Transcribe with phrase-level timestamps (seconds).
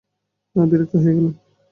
[0.55, 1.33] বিরক্ত হয়ে গেলাম!